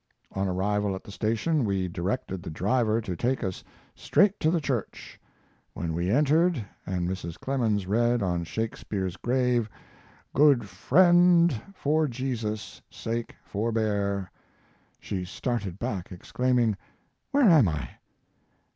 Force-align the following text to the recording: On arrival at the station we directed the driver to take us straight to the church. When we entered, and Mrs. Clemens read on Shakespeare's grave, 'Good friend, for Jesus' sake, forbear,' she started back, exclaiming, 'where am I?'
On 0.31 0.47
arrival 0.47 0.95
at 0.95 1.03
the 1.03 1.11
station 1.11 1.63
we 1.63 1.87
directed 1.87 2.41
the 2.41 2.49
driver 2.49 3.01
to 3.01 3.15
take 3.15 3.43
us 3.43 3.63
straight 3.93 4.39
to 4.39 4.49
the 4.49 4.59
church. 4.59 5.21
When 5.75 5.93
we 5.93 6.09
entered, 6.09 6.65
and 6.87 7.07
Mrs. 7.07 7.39
Clemens 7.39 7.85
read 7.85 8.23
on 8.23 8.43
Shakespeare's 8.43 9.15
grave, 9.15 9.69
'Good 10.33 10.67
friend, 10.67 11.53
for 11.75 12.07
Jesus' 12.07 12.81
sake, 12.89 13.35
forbear,' 13.43 14.31
she 14.99 15.23
started 15.23 15.77
back, 15.77 16.11
exclaiming, 16.11 16.77
'where 17.29 17.47
am 17.47 17.67
I?' 17.67 17.91